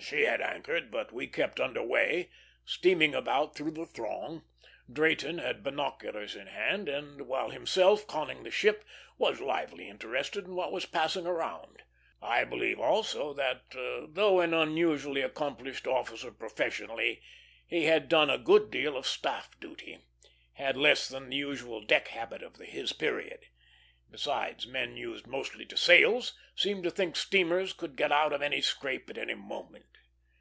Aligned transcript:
She 0.00 0.22
had 0.22 0.40
anchored, 0.40 0.92
but 0.92 1.12
we 1.12 1.26
kept 1.26 1.58
under 1.58 1.82
way, 1.82 2.30
steaming 2.64 3.16
about 3.16 3.56
through 3.56 3.72
the 3.72 3.84
throng. 3.84 4.44
Drayton 4.90 5.38
had 5.38 5.64
binoculars 5.64 6.36
in 6.36 6.46
hand; 6.46 6.88
and, 6.88 7.22
while 7.22 7.50
himself 7.50 8.06
conning 8.06 8.44
the 8.44 8.50
ship, 8.52 8.84
was 9.18 9.40
livelily 9.40 9.88
interested 9.88 10.44
in 10.44 10.54
what 10.54 10.70
was 10.70 10.86
passing 10.86 11.26
around. 11.26 11.82
I 12.22 12.44
believe 12.44 12.78
also 12.78 13.32
that, 13.34 13.72
though 13.74 14.40
an 14.40 14.54
unusually 14.54 15.20
accomplished 15.20 15.88
officer 15.88 16.30
professionally, 16.30 17.20
he 17.66 17.86
had 17.86 18.08
done 18.08 18.30
a 18.30 18.38
good 18.38 18.70
deal 18.70 18.96
of 18.96 19.04
staff 19.04 19.58
duty; 19.58 19.98
had 20.52 20.76
less 20.76 21.08
than 21.08 21.28
the 21.28 21.36
usual 21.36 21.80
deck 21.80 22.06
habit 22.08 22.44
of 22.44 22.54
his 22.54 22.92
period. 22.92 23.40
Besides, 24.10 24.66
men 24.66 24.96
used 24.96 25.26
mostly 25.26 25.66
to 25.66 25.76
sails 25.76 26.32
seemed 26.56 26.84
to 26.84 26.90
think 26.90 27.14
steamers 27.14 27.74
could 27.74 27.94
get 27.94 28.10
out 28.10 28.32
of 28.32 28.40
any 28.40 28.62
scrape 28.62 29.10
at 29.10 29.18
any 29.18 29.34
moment. 29.34 29.84